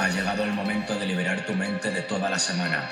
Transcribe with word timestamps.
Ha 0.00 0.08
llegado 0.08 0.44
el 0.44 0.52
momento 0.52 0.98
de 0.98 1.04
liberar 1.04 1.44
tu 1.44 1.52
mente 1.52 1.90
de 1.90 2.00
toda 2.00 2.30
la 2.30 2.38
semana. 2.38 2.88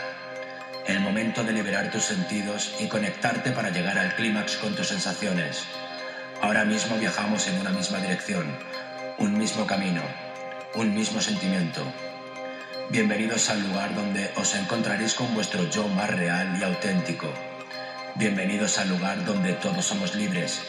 El 0.87 1.01
momento 1.01 1.43
de 1.43 1.55
liberar 1.55 1.91
tus 1.91 2.03
sentidos 2.03 2.75
y 2.81 2.87
conectarte 2.87 3.51
para 3.51 3.71
llegar 3.71 3.99
al 3.99 4.15
clímax 4.15 4.59
con 4.59 4.77
tus 4.77 4.89
sensaciones. 4.89 5.65
Ahora 6.43 6.67
mismo 6.67 6.99
viajamos 6.99 7.49
en 7.49 7.59
una 7.61 7.71
misma 7.71 7.97
dirección, 8.01 8.45
un 9.17 9.39
mismo 9.39 9.67
camino, 9.67 10.03
un 10.75 10.93
mismo 10.93 11.23
sentimiento. 11.23 11.81
Bienvenidos 12.91 13.49
al 13.49 13.67
lugar 13.67 13.95
donde 13.95 14.31
os 14.37 14.55
encontraréis 14.55 15.15
con 15.15 15.33
vuestro 15.35 15.67
yo 15.71 15.89
más 15.89 16.11
real 16.11 16.59
y 16.61 16.63
auténtico. 16.63 17.33
Bienvenidos 18.17 18.77
al 18.77 18.91
lugar 18.91 19.25
donde 19.25 19.55
todos 19.55 19.87
somos 19.87 20.15
libres. 20.15 20.61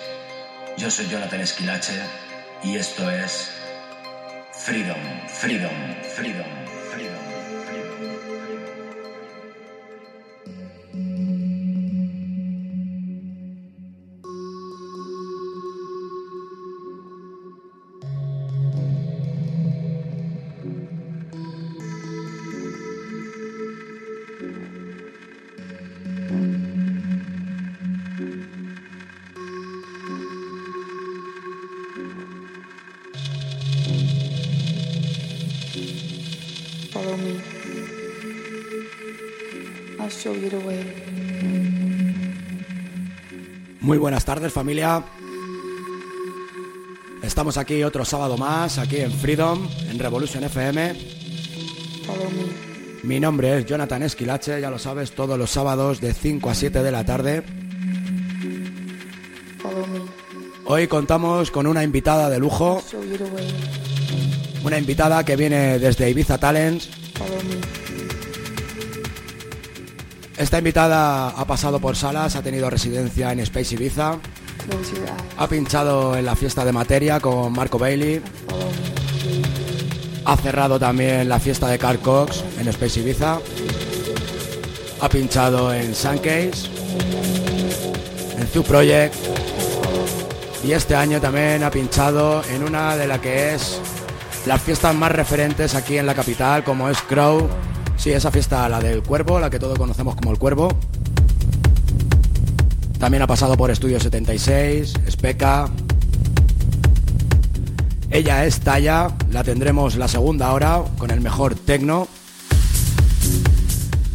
Yo 0.77 0.89
soy 0.89 1.09
Jonathan 1.09 1.41
Esquilache 1.41 1.99
y 2.63 2.77
esto 2.77 3.11
es 3.11 3.59
Freedom, 4.59 4.99
Freedom, 5.27 5.95
Freedom. 6.19 6.58
Buenas 44.09 44.25
tardes 44.25 44.51
familia. 44.51 45.03
Estamos 47.21 47.57
aquí 47.57 47.83
otro 47.83 48.03
sábado 48.03 48.37
más, 48.37 48.79
aquí 48.79 48.97
en 48.97 49.11
Freedom, 49.11 49.69
en 49.87 49.99
Revolution 49.99 50.43
FM. 50.45 50.95
Mi 53.03 53.19
nombre 53.19 53.59
es 53.59 53.67
Jonathan 53.67 54.01
Esquilache, 54.01 54.59
ya 54.59 54.71
lo 54.71 54.79
sabes, 54.79 55.11
todos 55.11 55.37
los 55.37 55.51
sábados 55.51 56.01
de 56.01 56.15
5 56.15 56.49
a 56.49 56.55
7 56.55 56.81
de 56.81 56.91
la 56.91 57.05
tarde. 57.05 57.43
Hoy 60.65 60.87
contamos 60.87 61.51
con 61.51 61.67
una 61.67 61.83
invitada 61.83 62.31
de 62.31 62.39
lujo. 62.39 62.81
Una 64.63 64.79
invitada 64.79 65.23
que 65.23 65.35
viene 65.35 65.77
desde 65.77 66.09
Ibiza 66.09 66.39
Talents. 66.39 66.98
Esta 70.39 70.57
invitada 70.57 71.31
ha 71.31 71.45
pasado 71.45 71.81
por 71.81 71.97
salas, 71.97 72.37
ha 72.37 72.41
tenido 72.41 72.69
residencia 72.69 73.33
en 73.33 73.41
Space 73.41 73.75
Ibiza, 73.75 74.17
ha 75.37 75.47
pinchado 75.49 76.15
en 76.15 76.25
la 76.25 76.33
fiesta 76.33 76.63
de 76.63 76.71
materia 76.71 77.19
con 77.19 77.51
Marco 77.51 77.77
Bailey, 77.77 78.21
ha 80.23 80.37
cerrado 80.37 80.79
también 80.79 81.27
la 81.27 81.41
fiesta 81.41 81.67
de 81.67 81.77
Carl 81.77 81.99
Cox 81.99 82.45
en 82.57 82.69
Space 82.69 83.01
Ibiza, 83.01 83.39
ha 85.01 85.09
pinchado 85.09 85.73
en 85.73 85.93
Suncase, 85.93 86.69
en 88.37 88.47
Zoo 88.47 88.63
Project. 88.63 89.13
Y 90.63 90.71
este 90.71 90.95
año 90.95 91.19
también 91.19 91.63
ha 91.65 91.69
pinchado 91.69 92.43
en 92.45 92.63
una 92.63 92.95
de 92.95 93.07
las 93.07 93.19
que 93.19 93.55
es 93.55 93.81
las 94.45 94.61
fiestas 94.61 94.95
más 94.95 95.11
referentes 95.11 95.75
aquí 95.75 95.97
en 95.97 96.05
la 96.05 96.15
capital 96.15 96.63
como 96.63 96.87
es 96.87 97.01
Crow 97.01 97.49
Sí, 97.99 98.11
esa 98.13 98.31
fiesta, 98.31 98.69
la 98.69 98.79
del 98.79 99.03
Cuervo, 99.03 99.41
la 99.41 99.49
que 99.49 99.59
todos 99.59 99.77
conocemos 99.77 100.15
como 100.15 100.31
el 100.31 100.39
Cuervo. 100.39 100.69
También 102.97 103.21
ha 103.23 103.27
pasado 103.27 103.57
por 103.57 103.69
Estudio 103.71 103.99
76, 103.99 104.93
Speca. 105.11 105.67
Ella 108.09 108.45
es 108.45 108.61
Talla, 108.61 109.09
la 109.31 109.43
tendremos 109.43 109.97
la 109.97 110.07
segunda 110.07 110.53
hora 110.53 110.81
con 110.97 111.11
el 111.11 111.19
mejor 111.19 111.55
tecno. 111.55 112.07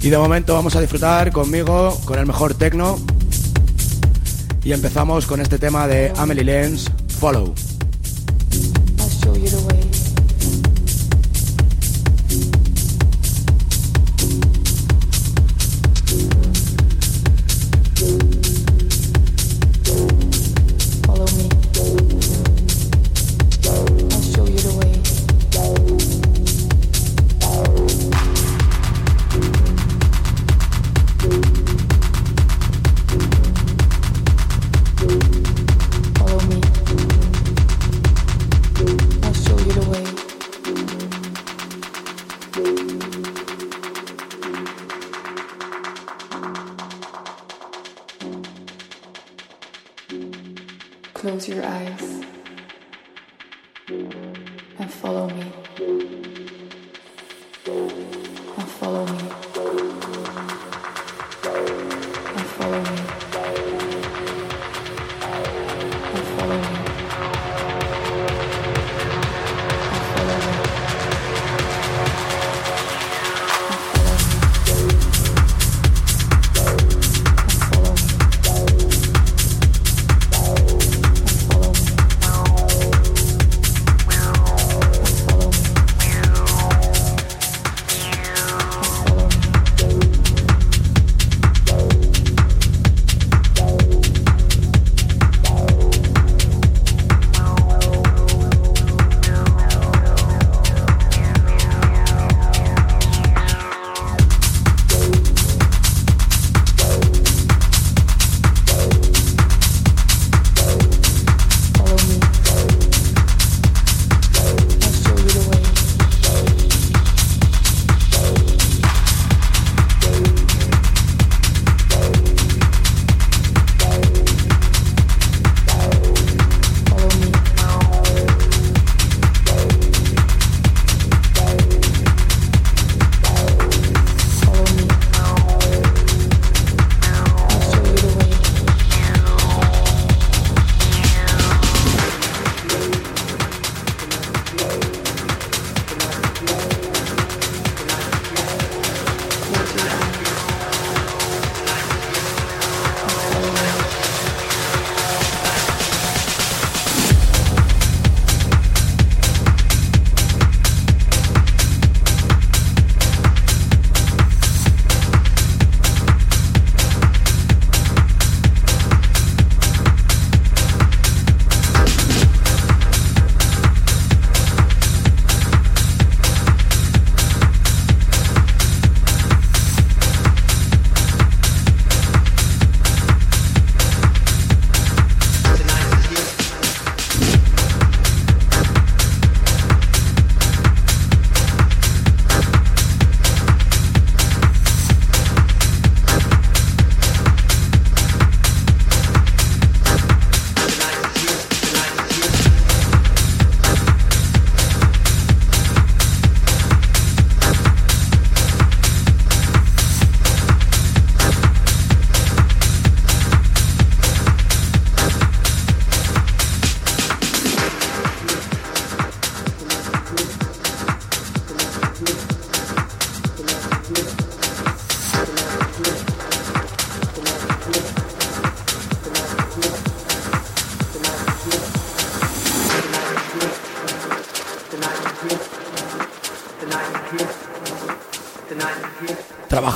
Y 0.01 0.09
de 0.09 0.17
momento 0.17 0.55
vamos 0.55 0.75
a 0.77 0.81
disfrutar 0.81 1.31
conmigo 1.31 2.01
con 2.07 2.19
el 2.19 2.25
mejor 2.25 2.55
tecno. 2.55 2.99
Y 4.65 4.73
empezamos 4.73 5.27
con 5.27 5.43
este 5.43 5.59
tema 5.59 5.87
de 5.87 6.11
Amelie 6.17 6.45
Lenz, 6.45 6.87
Follow. 7.21 7.55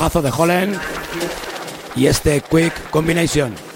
Trabajazo 0.09 0.23
de 0.23 0.43
Holland 0.43 0.81
y 1.95 2.07
este 2.07 2.41
Quick 2.41 2.91
Combination. 2.91 3.68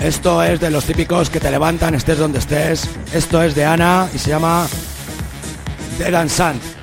Esto 0.00 0.42
es 0.42 0.60
de 0.60 0.70
los 0.70 0.84
típicos 0.84 1.30
que 1.30 1.40
te 1.40 1.50
levantan, 1.50 1.94
estés 1.94 2.18
donde 2.18 2.38
estés. 2.38 2.88
Esto 3.12 3.42
es 3.42 3.54
de 3.54 3.64
Ana 3.64 4.08
y 4.14 4.18
se 4.18 4.30
llama 4.30 4.66
Dead 5.98 6.14
and 6.14 6.30
Sand. 6.30 6.73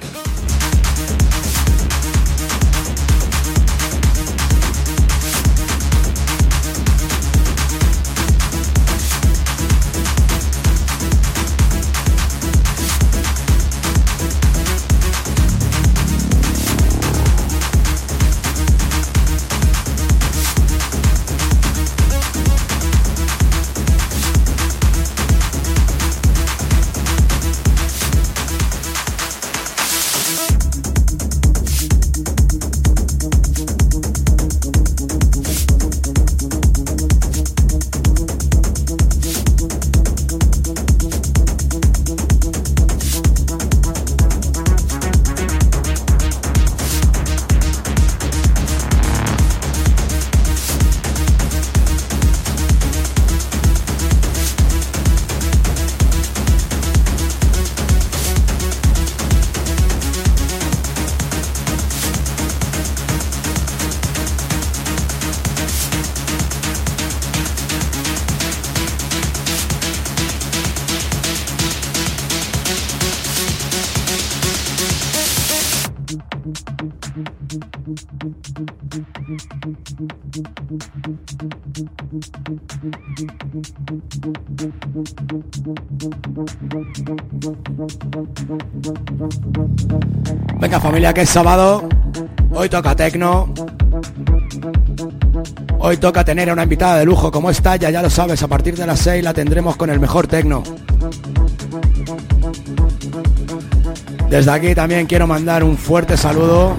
Familia, 91.02 91.14
que 91.16 91.22
es 91.22 91.30
sábado. 91.32 91.90
Hoy 92.54 92.70
toca 92.70 92.96
tecno. 92.96 93.52
Hoy 95.80 95.98
toca 95.98 96.24
tener 96.24 96.48
a 96.48 96.54
una 96.54 96.62
invitada 96.62 97.00
de 97.00 97.06
lujo 97.06 97.32
como 97.32 97.50
esta, 97.50 97.76
ya 97.76 97.90
ya 97.90 98.04
lo 98.04 98.10
sabes, 98.12 98.44
a 98.44 98.48
partir 98.48 98.78
de 98.78 98.86
las 98.86 99.00
6 99.00 99.24
la 99.24 99.34
tendremos 99.34 99.76
con 99.78 99.90
el 99.90 100.00
mejor 100.00 100.28
tecno. 100.28 100.62
Desde 104.30 104.52
aquí 104.52 104.76
también 104.76 105.08
quiero 105.08 105.26
mandar 105.26 105.64
un 105.64 105.76
fuerte 105.76 106.16
saludo 106.18 106.76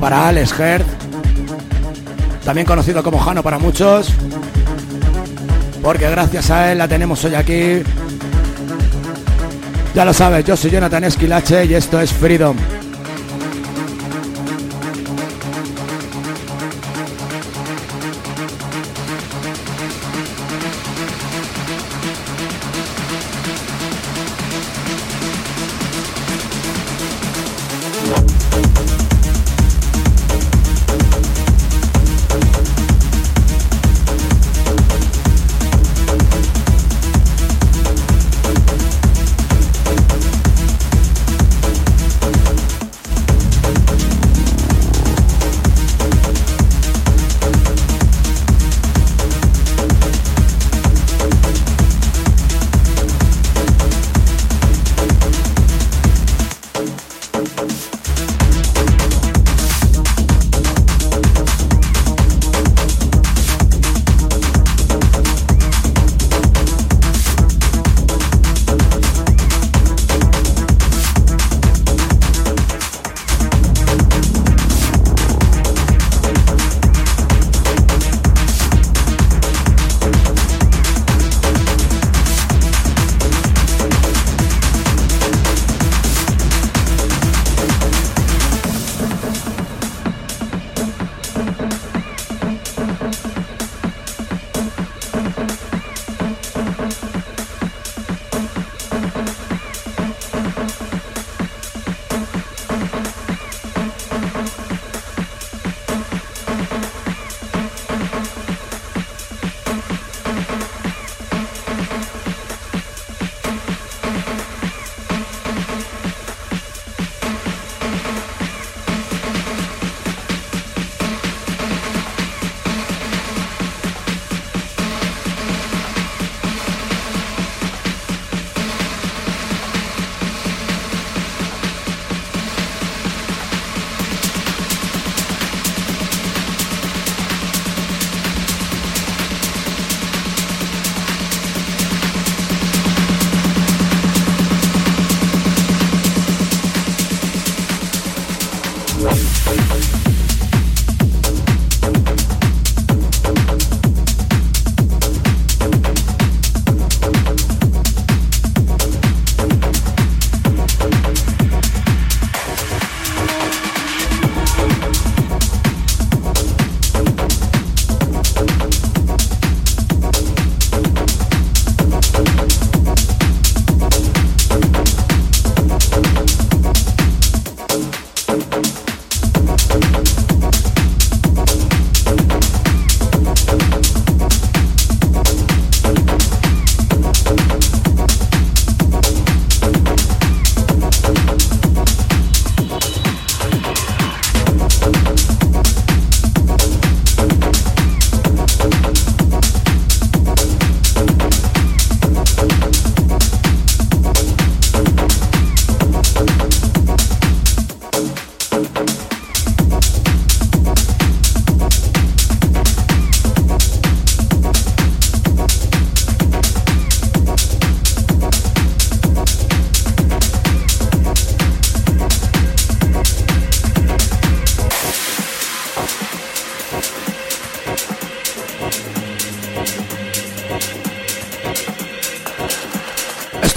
para 0.00 0.28
Alex 0.28 0.60
Hert, 0.60 0.86
también 2.44 2.68
conocido 2.68 3.02
como 3.02 3.18
Jano 3.18 3.42
para 3.42 3.58
muchos, 3.58 4.12
porque 5.82 6.08
gracias 6.08 6.52
a 6.52 6.70
él 6.70 6.78
la 6.78 6.86
tenemos 6.86 7.24
hoy 7.24 7.34
aquí 7.34 7.82
ya 9.92 10.04
lo 10.04 10.12
sabes, 10.12 10.44
yo 10.44 10.56
soy 10.56 10.70
Jonathan 10.70 11.04
Esquilache 11.04 11.64
y 11.64 11.74
esto 11.74 11.98
es 11.98 12.12
Freedom. 12.12 12.54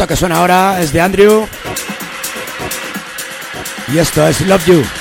Que 0.10 0.16
suena 0.16 0.38
ahora 0.38 0.82
es 0.82 0.92
de 0.92 1.02
Andrew. 1.02 1.48
Y 3.94 4.00
esto 4.00 4.28
es 4.28 4.42
Love 4.42 4.66
You. 4.66 4.99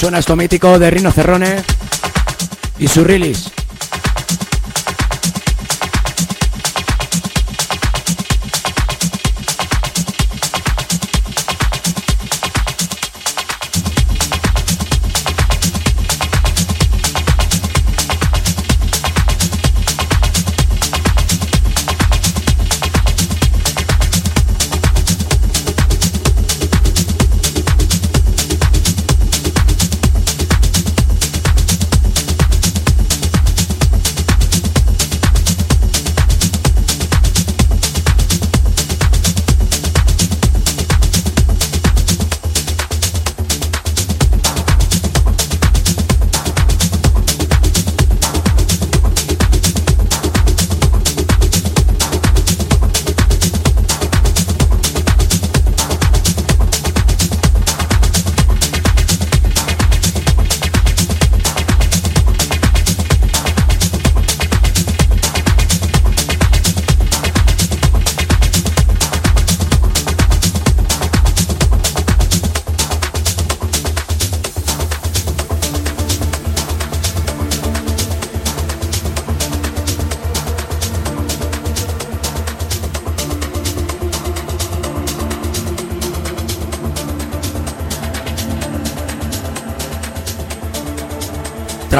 Suena 0.00 0.18
esto 0.18 0.34
mítico 0.34 0.78
de 0.78 0.90
Rino 0.90 1.12
Cerrone 1.12 1.62
y 2.78 2.88
su 2.88 3.04
release. 3.04 3.59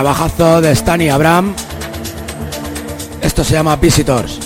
Trabajazo 0.00 0.62
de 0.62 0.74
Stani 0.74 1.10
Abraham. 1.10 1.54
Esto 3.20 3.44
se 3.44 3.52
llama 3.52 3.76
Visitors. 3.76 4.39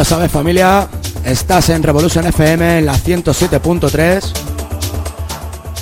Lo 0.00 0.04
sabes 0.06 0.32
familia, 0.32 0.88
estás 1.26 1.68
en 1.68 1.82
Revolution 1.82 2.26
FM 2.26 2.78
en 2.78 2.86
la 2.86 2.94
107.3. 2.94 4.32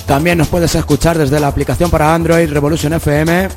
También 0.05 0.37
nos 0.37 0.49
puedes 0.49 0.75
escuchar 0.75 1.17
desde 1.17 1.39
la 1.39 1.47
aplicación 1.47 1.89
para 1.89 2.13
Android 2.13 2.51
Revolution 2.51 2.91
FM 2.91 3.47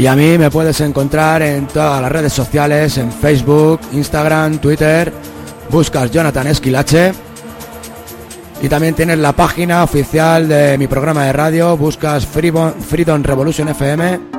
Y 0.00 0.06
a 0.06 0.16
mí 0.16 0.38
me 0.38 0.50
puedes 0.50 0.80
encontrar 0.80 1.42
en 1.42 1.66
todas 1.66 2.00
las 2.00 2.10
redes 2.10 2.32
sociales, 2.32 2.96
en 2.96 3.12
Facebook, 3.12 3.80
Instagram, 3.92 4.56
Twitter. 4.56 5.12
Buscas 5.68 6.10
Jonathan 6.10 6.46
Esquilache. 6.46 7.12
Y 8.62 8.68
también 8.70 8.94
tienes 8.94 9.18
la 9.18 9.32
página 9.32 9.84
oficial 9.84 10.48
de 10.48 10.78
mi 10.78 10.86
programa 10.86 11.26
de 11.26 11.34
radio. 11.34 11.76
Buscas 11.76 12.24
Freedom 12.24 13.22
Revolution 13.22 13.68
FM 13.68 14.29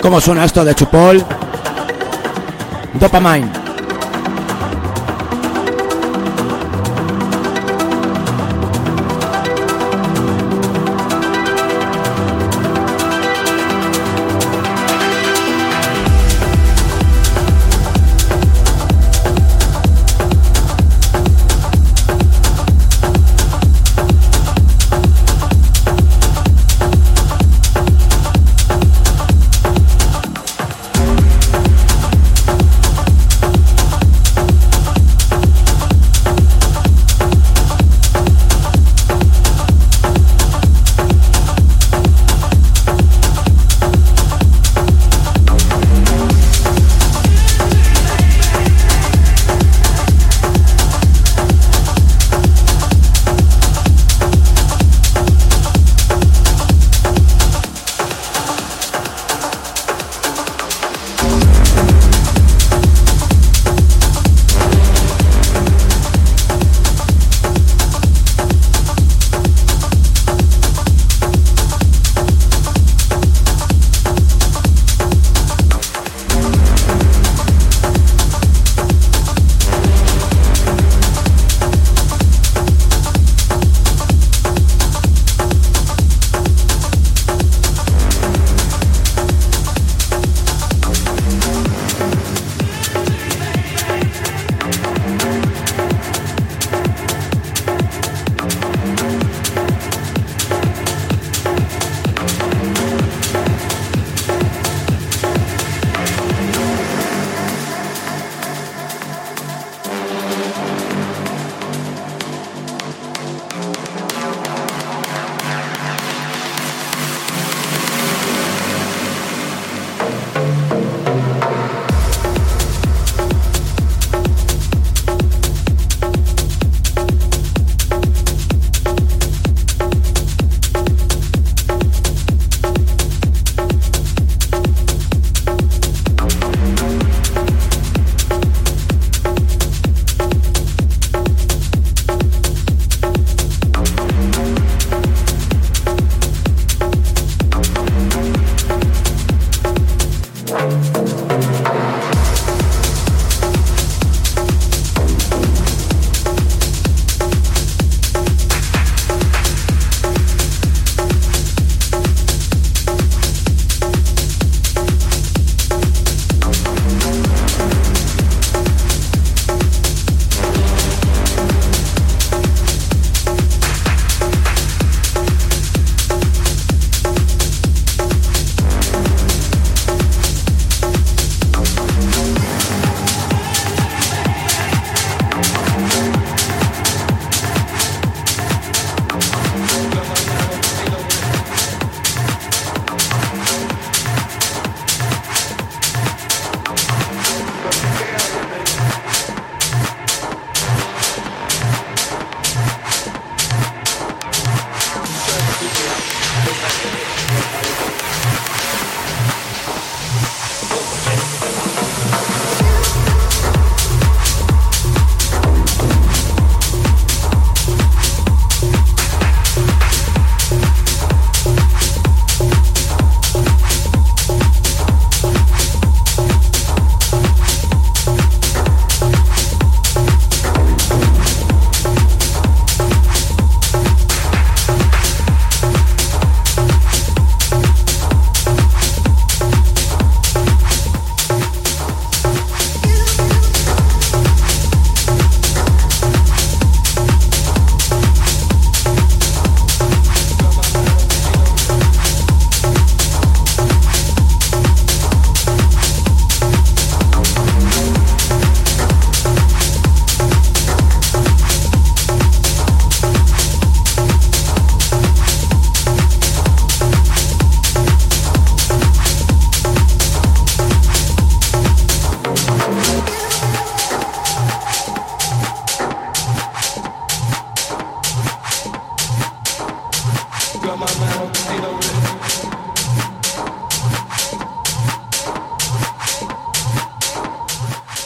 ¿Cómo 0.00 0.18
suena 0.20 0.44
esto 0.44 0.64
de 0.64 0.74
Chupol? 0.74 1.22
Dopamine. 2.94 3.59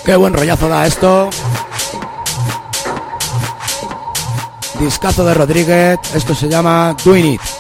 Qué 0.05 0.15
buen 0.17 0.35
rollazo 0.35 0.69
da 0.69 0.87
esto. 0.87 1.31
Discazo 4.79 5.25
de 5.25 5.33
Rodríguez. 5.33 5.99
Esto 6.15 6.35
se 6.35 6.47
llama 6.47 6.95
Doing 7.05 7.35
It. 7.35 7.54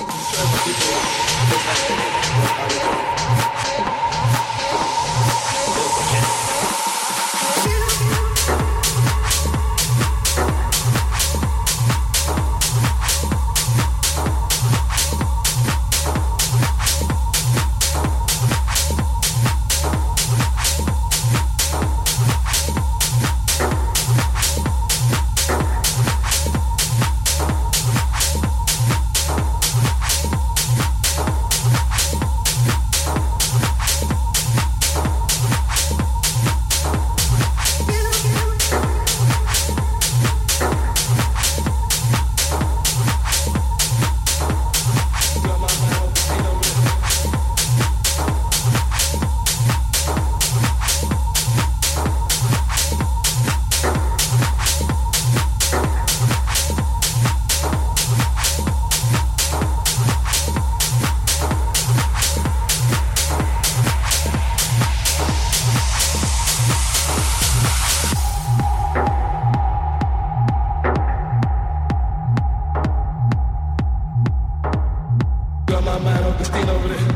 everything 76.44 76.66
né? 76.66 76.72
over. 76.72 77.13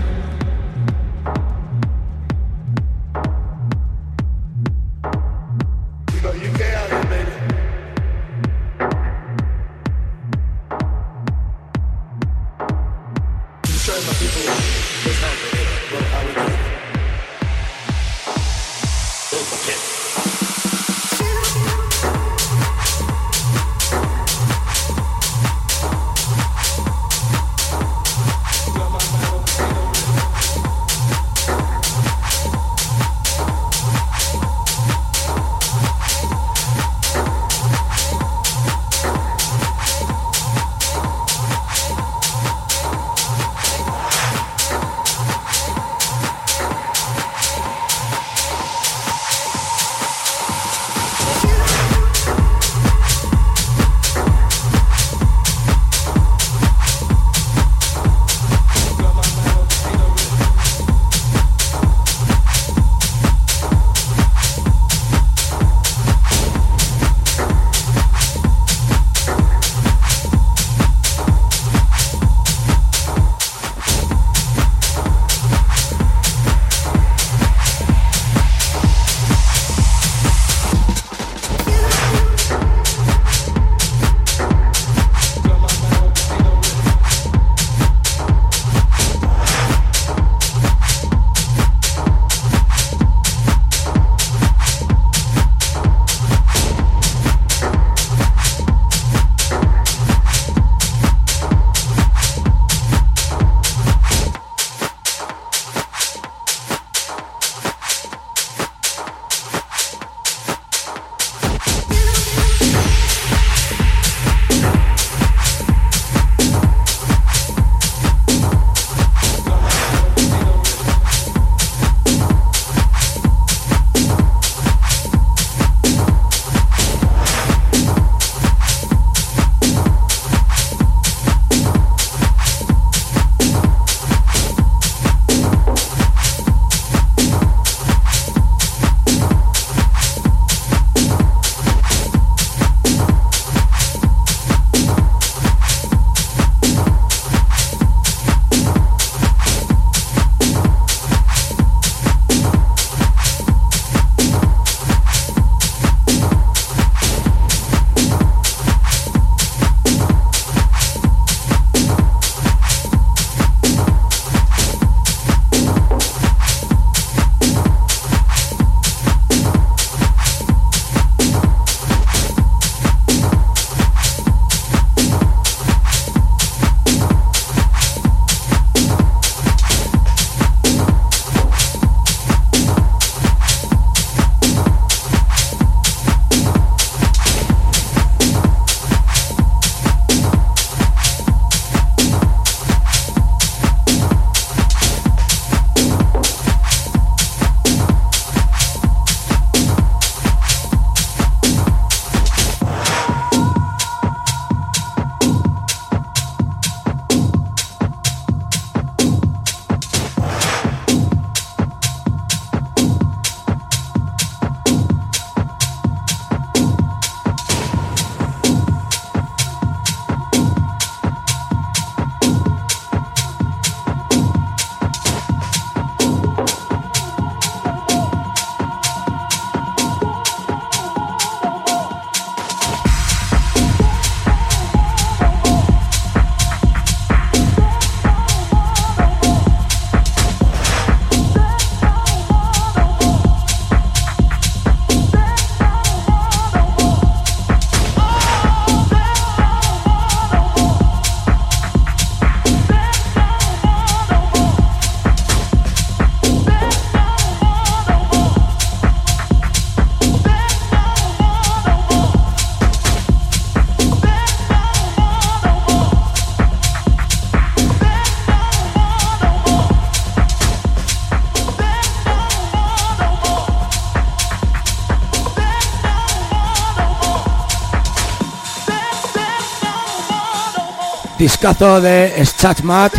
Discazo 281.29 281.79
de 281.83 282.25
Schatmat. 282.25 282.95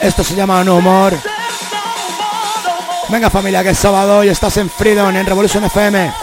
Esto 0.00 0.22
se 0.22 0.36
llama 0.36 0.62
No 0.62 0.76
Humor. 0.76 1.12
Venga 3.08 3.28
familia, 3.28 3.64
que 3.64 3.70
es 3.70 3.78
sábado 3.78 4.22
y 4.22 4.28
estás 4.28 4.58
en 4.58 4.70
Freedom 4.70 5.14
en 5.16 5.26
Revolution 5.26 5.64
FM. 5.64 6.21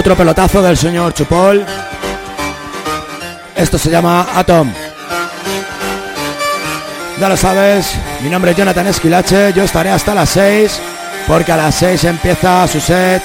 Otro 0.00 0.16
pelotazo 0.16 0.62
del 0.62 0.78
señor 0.78 1.12
Chupol. 1.12 1.62
Esto 3.54 3.76
se 3.76 3.90
llama 3.90 4.28
Atom. 4.34 4.72
Ya 7.20 7.28
lo 7.28 7.36
sabes, 7.36 7.96
mi 8.22 8.30
nombre 8.30 8.52
es 8.52 8.56
Jonathan 8.56 8.86
Esquilache, 8.86 9.52
yo 9.52 9.62
estaré 9.62 9.90
hasta 9.90 10.14
las 10.14 10.30
6 10.30 10.80
porque 11.26 11.52
a 11.52 11.58
las 11.58 11.74
6 11.74 12.04
empieza 12.04 12.66
su 12.66 12.80
set 12.80 13.22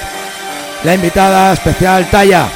la 0.84 0.94
invitada 0.94 1.54
especial 1.54 2.10
Taya. 2.10 2.46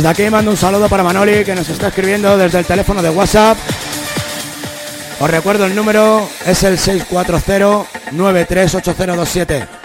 Desde 0.00 0.08
aquí 0.08 0.30
mando 0.30 0.50
un 0.50 0.56
saludo 0.56 0.88
para 0.88 1.02
Manoli 1.02 1.44
que 1.44 1.54
nos 1.54 1.68
está 1.68 1.88
escribiendo 1.88 2.38
desde 2.38 2.58
el 2.58 2.64
teléfono 2.64 3.02
de 3.02 3.10
WhatsApp. 3.10 3.58
Os 5.20 5.30
recuerdo 5.30 5.66
el 5.66 5.74
número 5.74 6.26
es 6.46 6.62
el 6.62 6.78
640 6.78 7.84
938027. 8.10 9.79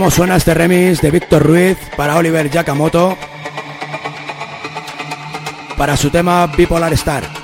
Cómo 0.00 0.10
suena 0.10 0.36
este 0.36 0.54
remix 0.54 1.02
de 1.02 1.10
Víctor 1.10 1.42
Ruiz 1.42 1.76
para 1.94 2.16
Oliver 2.16 2.48
Yakamoto 2.48 3.18
para 5.76 5.94
su 5.94 6.08
tema 6.08 6.46
Bipolar 6.46 6.94
Star. 6.94 7.39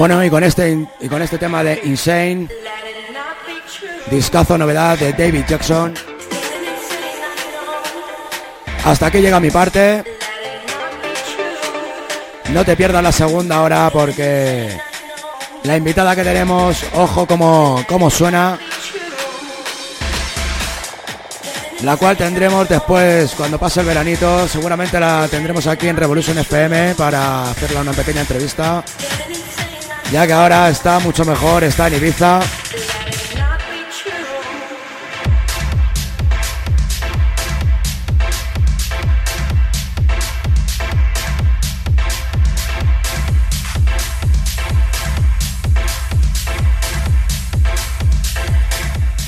Bueno, 0.00 0.24
y 0.24 0.30
con 0.30 0.42
este 0.42 0.86
y 0.98 1.08
con 1.08 1.20
este 1.20 1.36
tema 1.36 1.62
de 1.62 1.78
Insane, 1.84 2.48
discazo 4.10 4.56
novedad 4.56 4.96
de 4.96 5.12
David 5.12 5.44
Jackson. 5.46 5.92
Hasta 8.82 9.06
aquí 9.08 9.18
llega 9.18 9.38
mi 9.38 9.50
parte. 9.50 10.02
No 12.48 12.64
te 12.64 12.76
pierdas 12.78 13.02
la 13.02 13.12
segunda 13.12 13.60
hora 13.60 13.90
porque 13.92 14.74
la 15.64 15.76
invitada 15.76 16.16
que 16.16 16.24
tenemos, 16.24 16.82
ojo 16.94 17.26
como, 17.26 17.84
como 17.86 18.08
suena. 18.08 18.58
La 21.82 21.98
cual 21.98 22.16
tendremos 22.16 22.66
después, 22.66 23.34
cuando 23.36 23.58
pase 23.58 23.80
el 23.80 23.86
veranito, 23.86 24.48
seguramente 24.48 24.98
la 24.98 25.28
tendremos 25.30 25.66
aquí 25.66 25.88
en 25.88 25.96
Revolution 25.98 26.38
FM 26.38 26.94
para 26.94 27.50
hacerle 27.50 27.80
una 27.80 27.92
pequeña 27.92 28.22
entrevista. 28.22 28.82
Ya 30.12 30.26
que 30.26 30.32
ahora 30.32 30.68
está 30.68 30.98
mucho 30.98 31.24
mejor, 31.24 31.62
está 31.62 31.86
en 31.86 31.94
Ibiza. 31.94 32.40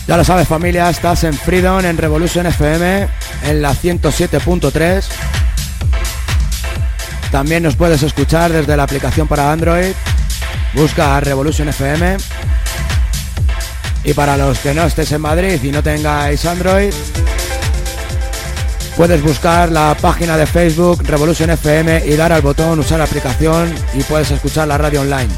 Ya 0.09 0.17
lo 0.17 0.25
sabes 0.25 0.49
familia, 0.49 0.91
estás 0.91 1.23
en 1.23 1.33
Freedom, 1.33 1.85
en 1.85 1.97
Revolution 1.97 2.45
FM, 2.45 3.09
en 3.45 3.63
la 3.63 3.73
107.3. 3.73 5.05
También 7.31 7.63
nos 7.63 7.77
puedes 7.77 8.03
escuchar 8.03 8.53
desde 8.53 8.77
la 8.77 8.83
aplicación 8.83 9.29
para 9.29 9.53
Android. 9.53 9.95
Busca 10.75 11.21
Revolution 11.21 11.69
FM. 11.69 12.17
Y 14.05 14.15
para 14.15 14.37
los 14.37 14.59
que 14.59 14.75
no 14.75 14.85
estéis 14.85 15.13
en 15.13 15.21
Madrid 15.21 15.63
y 15.63 15.71
no 15.71 15.83
tengáis 15.83 16.45
Android, 16.45 16.93
puedes 18.97 19.23
buscar 19.23 19.71
la 19.71 19.97
página 20.01 20.37
de 20.37 20.47
Facebook 20.47 21.03
Revolution 21.07 21.51
FM 21.51 22.07
y 22.07 22.17
dar 22.17 22.33
al 22.33 22.43
botón 22.43 22.79
usar 22.81 23.01
aplicación 23.01 23.73
y 23.95 24.03
puedes 24.03 24.31
escuchar 24.31 24.67
la 24.69 24.79
radio 24.79 25.03
online. 25.03 25.31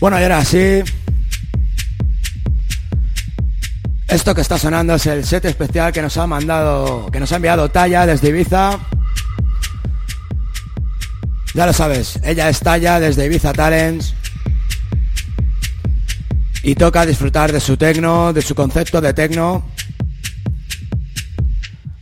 Bueno, 0.00 0.20
y 0.20 0.22
ahora 0.22 0.44
sí. 0.44 0.82
Esto 4.06 4.34
que 4.34 4.40
está 4.40 4.56
sonando 4.56 4.94
es 4.94 5.06
el 5.06 5.24
set 5.24 5.44
especial 5.44 5.92
que 5.92 6.00
nos 6.00 6.16
ha 6.16 6.26
mandado, 6.26 7.10
que 7.10 7.20
nos 7.20 7.32
ha 7.32 7.36
enviado 7.36 7.68
Talla 7.70 8.06
desde 8.06 8.28
Ibiza. 8.28 8.78
Ya 11.54 11.66
lo 11.66 11.72
sabes, 11.72 12.18
ella 12.22 12.48
es 12.48 12.60
Talla 12.60 13.00
desde 13.00 13.26
Ibiza 13.26 13.52
Talents. 13.52 14.14
Y 16.62 16.74
toca 16.74 17.04
disfrutar 17.04 17.50
de 17.50 17.60
su 17.60 17.76
tecno, 17.76 18.32
de 18.32 18.42
su 18.42 18.54
concepto 18.54 19.00
de 19.00 19.12
tecno. 19.12 19.68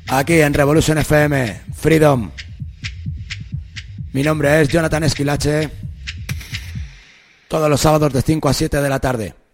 Aquí 0.08 0.34
en 0.40 0.52
Revolution 0.52 0.98
FM, 0.98 1.62
Freedom. 1.74 2.30
Mi 4.12 4.22
nombre 4.22 4.60
es 4.60 4.68
Jonathan 4.68 5.04
Esquilache. 5.04 5.85
Todos 7.56 7.70
los 7.70 7.80
sábados 7.80 8.12
de 8.12 8.20
5 8.20 8.50
a 8.50 8.52
7 8.52 8.82
de 8.82 8.88
la 8.90 9.00
tarde. 9.00 9.45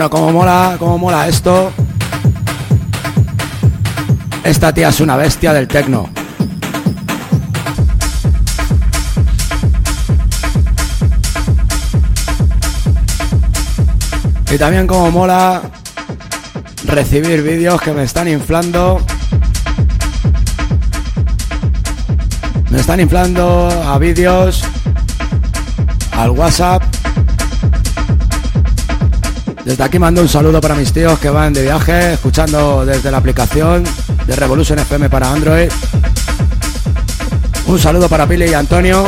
Bueno, 0.00 0.10
como 0.16 0.32
mola, 0.32 0.76
como 0.78 0.96
mola 0.96 1.28
esto. 1.28 1.70
Esta 4.42 4.72
tía 4.72 4.88
es 4.88 4.98
una 5.00 5.14
bestia 5.14 5.52
del 5.52 5.68
tecno. 5.68 6.08
Y 14.50 14.56
también 14.56 14.86
como 14.86 15.10
mola 15.10 15.60
recibir 16.86 17.42
vídeos 17.42 17.78
que 17.82 17.92
me 17.92 18.04
están 18.04 18.26
inflando. 18.26 19.02
Me 22.70 22.80
están 22.80 23.00
inflando 23.00 23.68
a 23.68 23.98
vídeos, 23.98 24.62
al 26.12 26.30
WhatsApp 26.30 26.79
desde 29.70 29.84
aquí 29.84 30.00
mando 30.00 30.20
un 30.20 30.28
saludo 30.28 30.60
para 30.60 30.74
mis 30.74 30.92
tíos 30.92 31.16
que 31.20 31.30
van 31.30 31.52
de 31.52 31.62
viaje, 31.62 32.14
escuchando 32.14 32.84
desde 32.84 33.08
la 33.08 33.18
aplicación 33.18 33.84
de 34.26 34.34
Revolution 34.34 34.80
FM 34.80 35.08
para 35.08 35.30
Android. 35.30 35.70
Un 37.66 37.78
saludo 37.78 38.08
para 38.08 38.26
Pili 38.26 38.46
y 38.46 38.54
Antonio. 38.54 39.04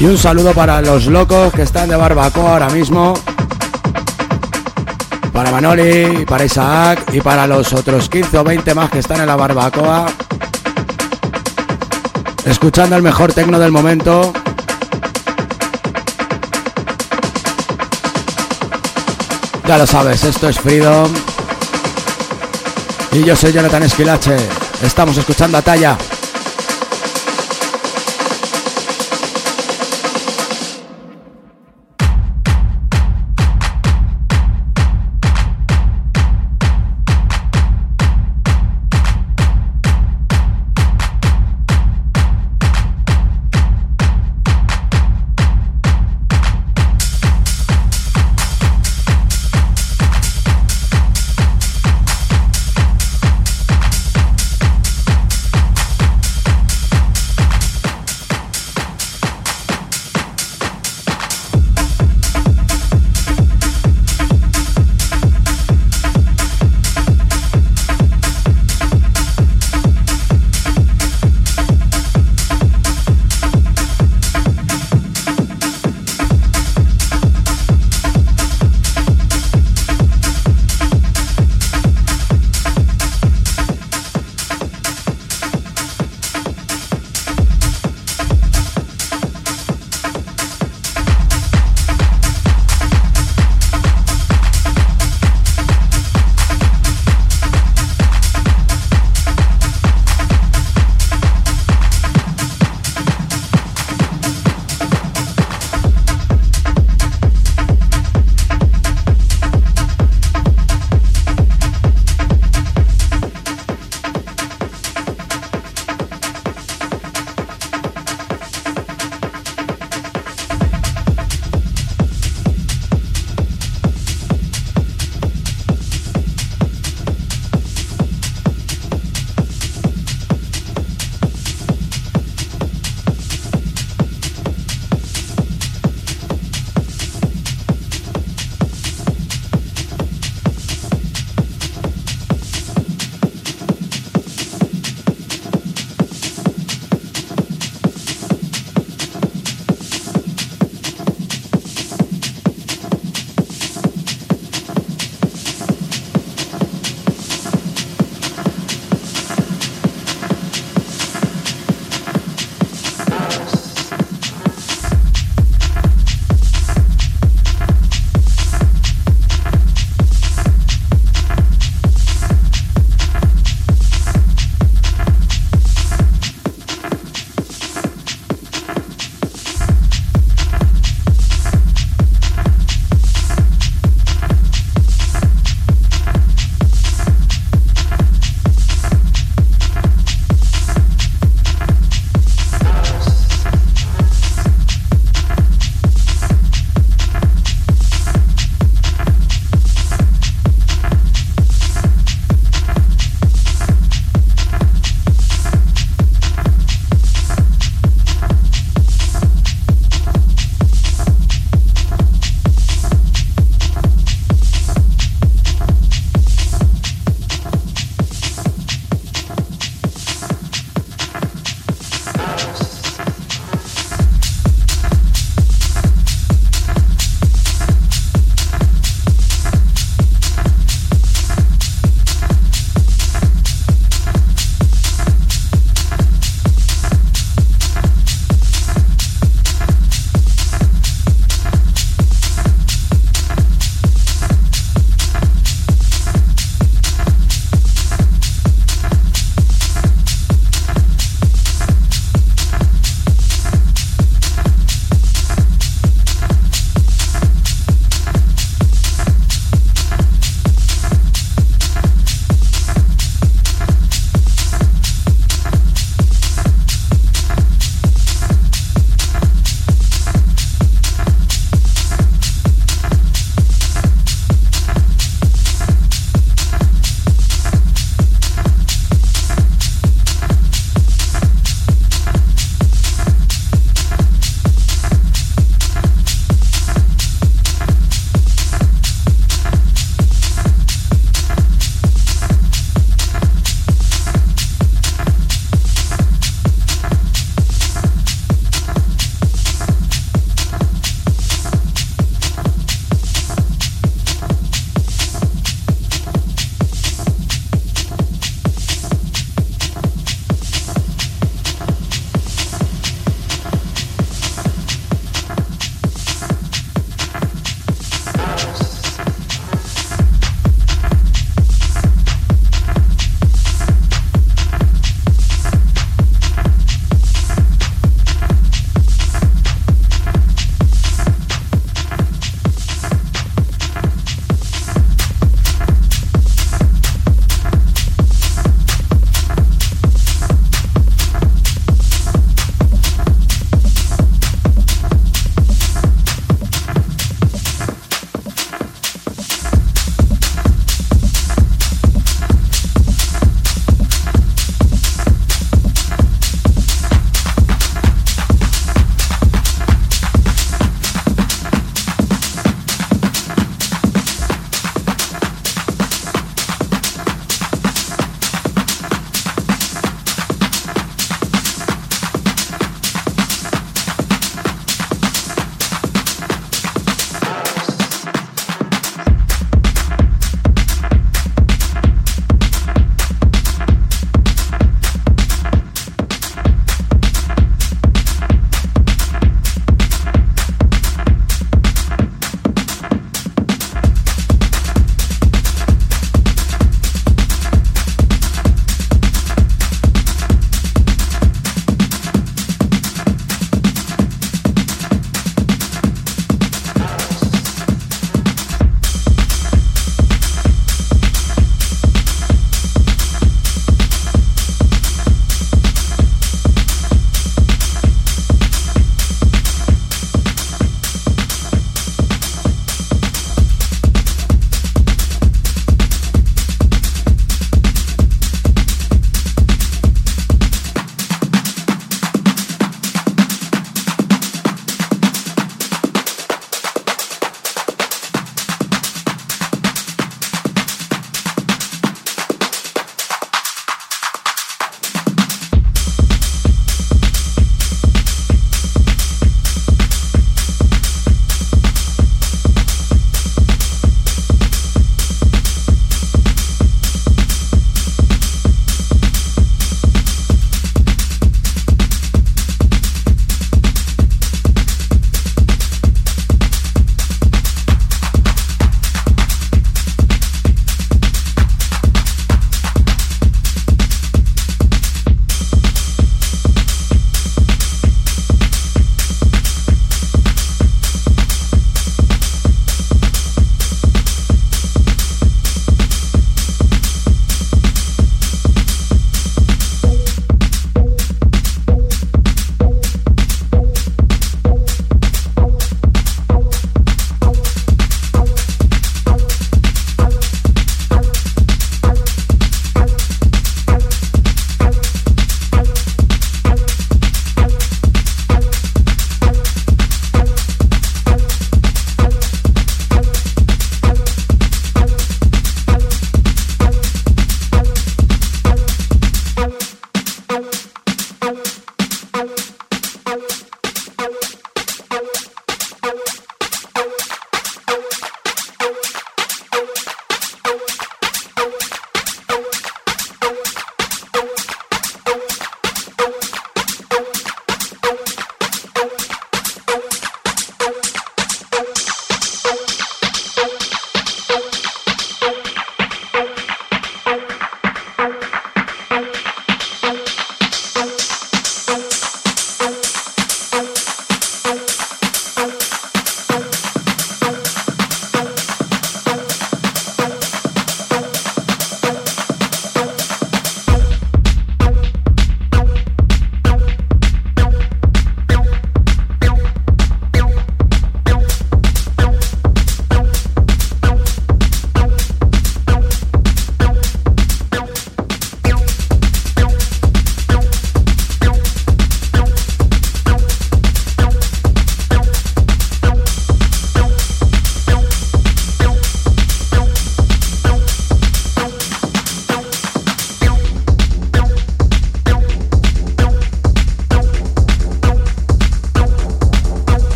Y 0.00 0.06
un 0.06 0.18
saludo 0.18 0.54
para 0.54 0.82
los 0.82 1.06
locos 1.06 1.52
que 1.52 1.62
están 1.62 1.88
de 1.88 1.94
barbacoa 1.94 2.50
ahora 2.50 2.68
mismo. 2.70 3.14
Para 5.32 5.52
Manoli, 5.52 6.24
para 6.26 6.46
Isaac 6.46 7.04
y 7.12 7.20
para 7.20 7.46
los 7.46 7.72
otros 7.72 8.08
15 8.08 8.38
o 8.38 8.42
20 8.42 8.74
más 8.74 8.90
que 8.90 8.98
están 8.98 9.20
en 9.20 9.26
la 9.28 9.36
barbacoa. 9.36 10.06
Escuchando 12.44 12.96
el 12.96 13.02
mejor 13.02 13.32
tecno 13.32 13.60
del 13.60 13.70
momento. 13.70 14.32
Ya 19.66 19.78
lo 19.78 19.86
sabes, 19.86 20.22
esto 20.22 20.48
es 20.48 20.60
Freedom. 20.60 21.12
Y 23.10 23.24
yo 23.24 23.34
soy 23.34 23.52
Jonathan 23.52 23.82
Esquilache. 23.82 24.36
Estamos 24.80 25.16
escuchando 25.16 25.58
a 25.58 25.62
Talla. 25.62 25.98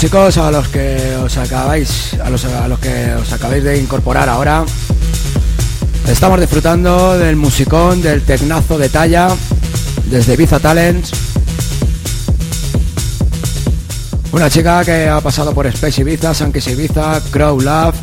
Chicos, 0.00 0.38
a 0.38 0.50
los 0.50 0.66
que 0.68 1.14
os 1.22 1.36
acabáis, 1.36 2.14
a 2.24 2.30
los, 2.30 2.42
a 2.46 2.66
los 2.68 2.78
que 2.78 3.12
os 3.20 3.30
acabáis 3.34 3.62
de 3.62 3.76
incorporar 3.76 4.30
ahora, 4.30 4.64
estamos 6.08 6.40
disfrutando 6.40 7.18
del 7.18 7.36
musicón, 7.36 8.00
del 8.00 8.22
tecnazo 8.22 8.78
de 8.78 8.88
talla, 8.88 9.28
desde 10.06 10.32
Ibiza 10.32 10.58
Talents. 10.58 11.10
Una 14.32 14.48
chica 14.48 14.82
que 14.86 15.06
ha 15.06 15.20
pasado 15.20 15.52
por 15.52 15.66
Space 15.66 16.00
Ibiza, 16.00 16.32
Sankis 16.32 16.68
Ibiza, 16.68 17.20
Crow 17.30 17.60
Love. 17.60 17.94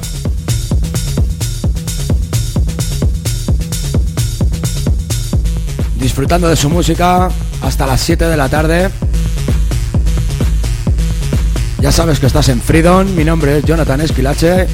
Disfrutando 6.00 6.48
de 6.48 6.56
su 6.56 6.70
música 6.70 7.28
hasta 7.64 7.88
las 7.88 8.02
7 8.02 8.26
de 8.26 8.38
la 8.38 8.50
tarde. 8.50 9.07
Ya 11.88 11.92
sabes 11.94 12.20
que 12.20 12.26
estás 12.26 12.50
en 12.50 12.60
Freedom, 12.60 13.08
mi 13.16 13.24
nombre 13.24 13.60
es 13.60 13.64
Jonathan 13.64 14.02
Esquilache. 14.02 14.68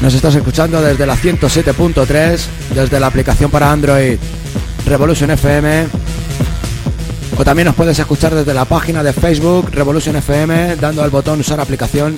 Nos 0.00 0.14
estás 0.14 0.34
escuchando 0.34 0.82
desde 0.82 1.06
la 1.06 1.14
107.3, 1.14 2.40
desde 2.74 2.98
la 2.98 3.06
aplicación 3.06 3.52
para 3.52 3.70
Android 3.70 4.18
Revolution 4.84 5.30
FM. 5.30 5.86
O 7.36 7.44
también 7.44 7.66
nos 7.66 7.76
puedes 7.76 7.96
escuchar 7.96 8.34
desde 8.34 8.52
la 8.52 8.64
página 8.64 9.04
de 9.04 9.12
Facebook 9.12 9.70
Revolution 9.70 10.16
FM, 10.16 10.74
dando 10.74 11.04
al 11.04 11.10
botón 11.10 11.38
usar 11.38 11.60
aplicación 11.60 12.16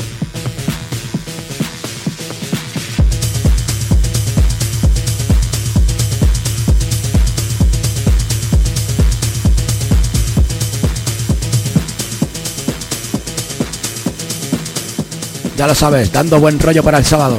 Ya 15.61 15.67
lo 15.67 15.75
sabes, 15.75 16.11
dando 16.11 16.41
buen 16.41 16.59
rollo 16.59 16.83
para 16.83 16.97
el 16.97 17.05
sábado. 17.05 17.39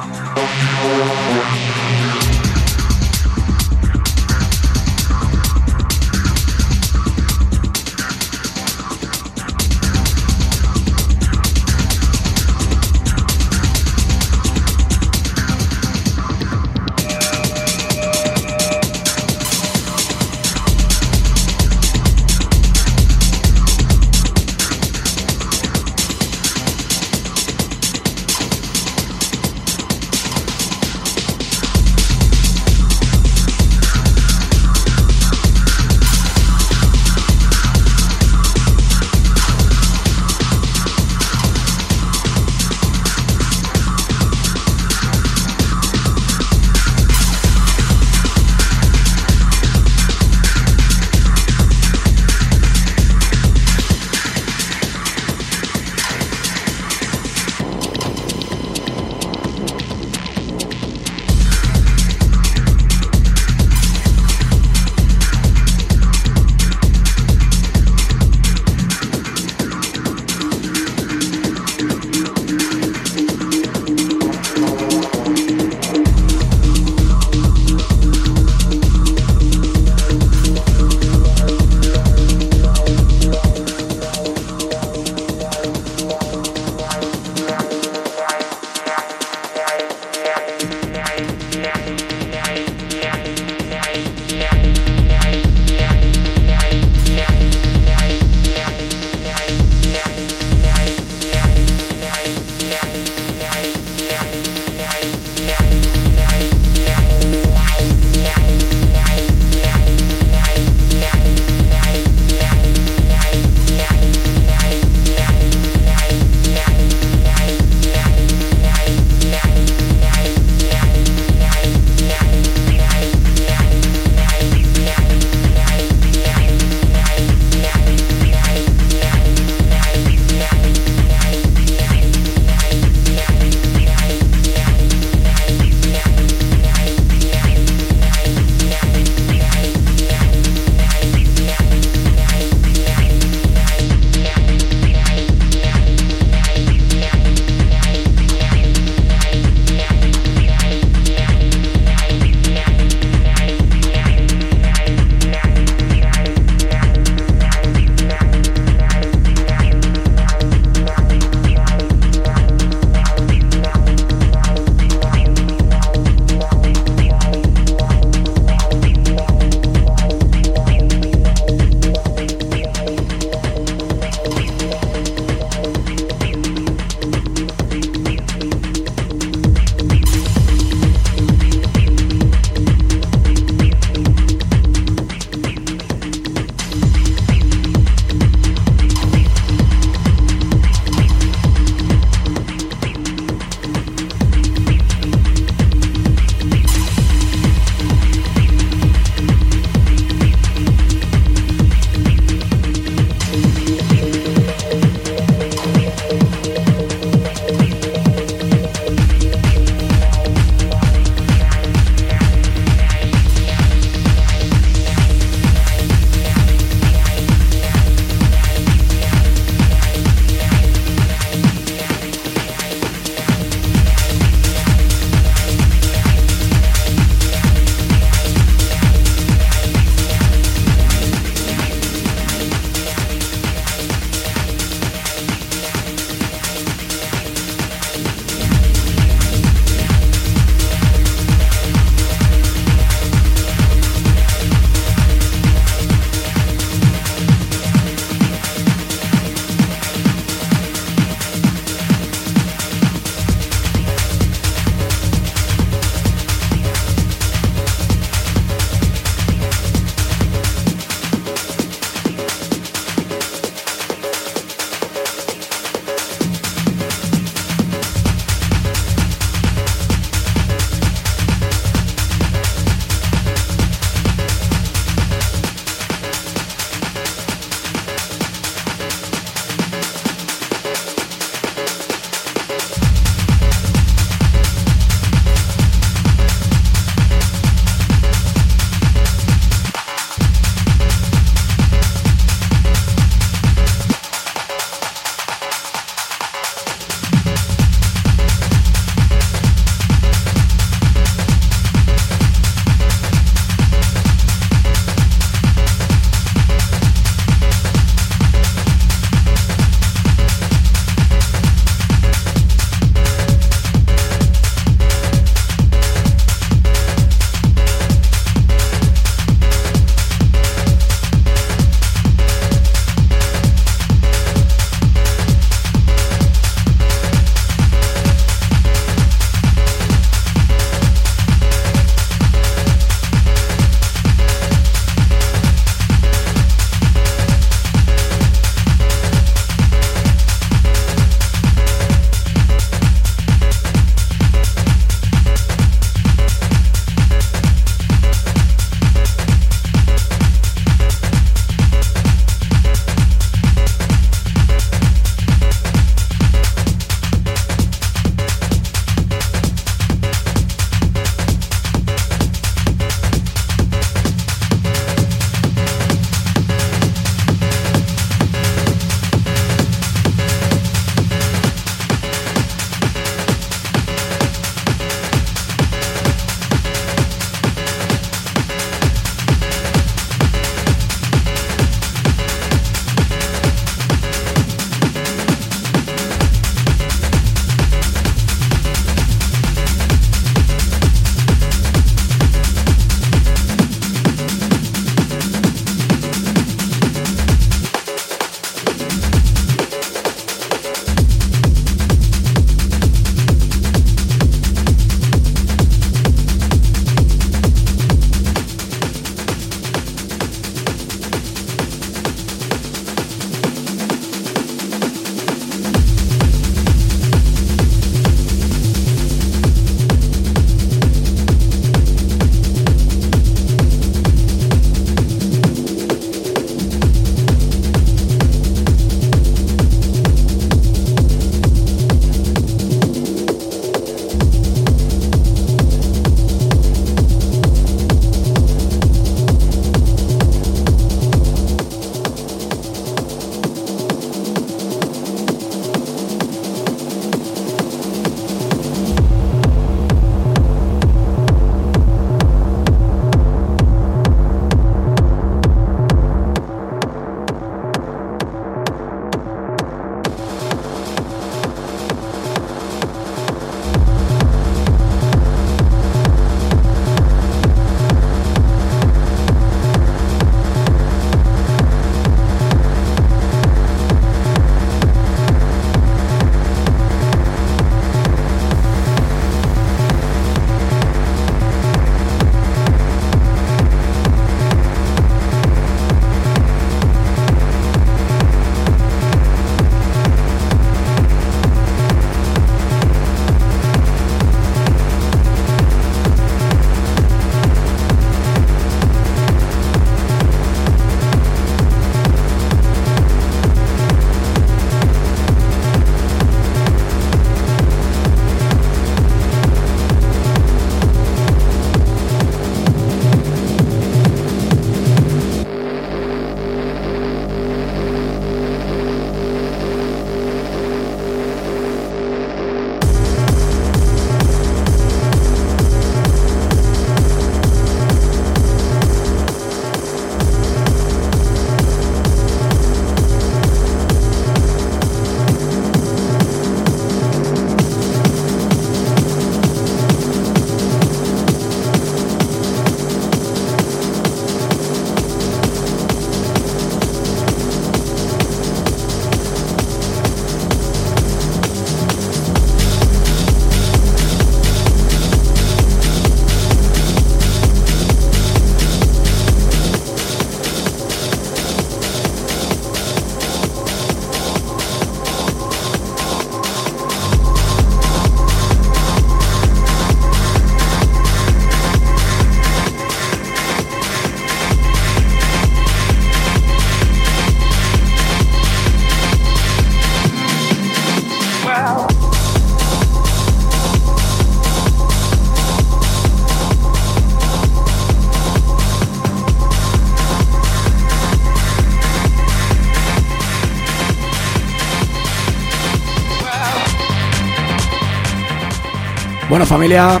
Bueno 599.36 599.44
familia, 599.44 600.00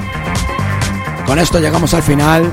con 1.26 1.38
esto 1.38 1.60
llegamos 1.60 1.92
al 1.92 2.02
final. 2.02 2.50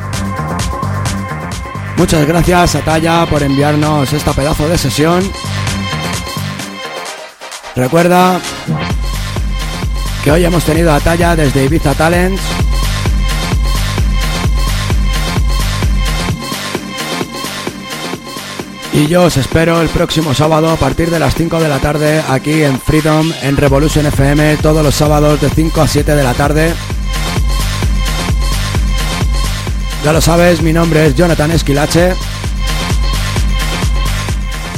Muchas 1.96 2.28
gracias 2.28 2.76
a 2.76 2.82
Talla 2.82 3.26
por 3.26 3.42
enviarnos 3.42 4.12
esta 4.12 4.34
pedazo 4.34 4.68
de 4.68 4.78
sesión. 4.78 5.24
Recuerda 7.74 8.38
que 10.26 10.32
hoy 10.34 10.44
hemos 10.44 10.66
tenido 10.66 10.94
a 10.94 11.00
Talla 11.00 11.38
desde 11.38 11.64
Ibiza 11.64 11.94
Talents. 11.94 12.63
Y 18.94 19.08
yo 19.08 19.24
os 19.24 19.38
espero 19.38 19.82
el 19.82 19.90
próximo 19.90 20.36
sábado 20.36 20.70
a 20.70 20.76
partir 20.76 21.10
de 21.10 21.18
las 21.18 21.34
5 21.34 21.60
de 21.60 21.68
la 21.68 21.80
tarde 21.80 22.22
aquí 22.30 22.62
en 22.62 22.80
Freedom 22.80 23.32
en 23.42 23.58
Revolution 23.58 24.06
FM 24.06 24.58
todos 24.58 24.84
los 24.84 24.94
sábados 24.94 25.42
de 25.42 25.50
5 25.50 25.82
a 25.82 25.88
7 25.88 26.16
de 26.16 26.24
la 26.24 26.36
tarde. 26.36 26.74
Ya 30.04 30.14
lo 30.14 30.22
sabes, 30.22 30.62
mi 30.62 30.74
nombre 30.74 31.08
es 31.08 31.16
Jonathan 31.16 31.50
Esquilache. 31.50 32.14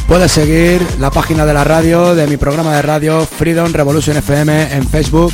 Puedes 0.08 0.32
seguir 0.32 0.82
la 0.98 1.12
página 1.12 1.46
de 1.46 1.54
la 1.54 1.66
radio, 1.66 2.16
de 2.16 2.26
mi 2.28 2.38
programa 2.38 2.74
de 2.74 2.84
radio 2.84 3.26
Freedom 3.26 3.74
Revolution 3.74 4.16
FM 4.16 4.76
en 4.76 4.88
Facebook. 4.88 5.34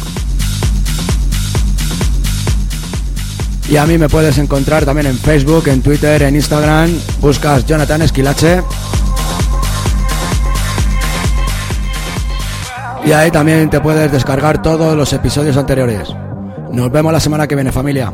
Y 3.72 3.78
a 3.78 3.86
mí 3.86 3.98
me 3.98 4.10
puedes 4.10 4.38
encontrar 4.38 4.84
también 4.84 5.08
en 5.08 5.18
Facebook, 5.18 5.70
en 5.70 5.82
Twitter, 5.82 6.22
en 6.24 6.36
Instagram. 6.36 6.92
Buscas 7.22 7.66
Jonathan 7.66 8.02
Esquilache. 8.02 8.62
Y 13.06 13.14
ahí 13.14 13.32
también 13.32 13.70
te 13.70 13.80
puedes 13.80 14.12
descargar 14.12 14.62
todos 14.62 14.98
los 14.98 15.14
episodios 15.14 15.56
anteriores. 15.56 16.14
Nos 16.74 16.92
vemos 16.92 17.14
la 17.14 17.22
semana 17.22 17.48
que 17.48 17.56
viene 17.56 17.72
familia. 17.72 18.12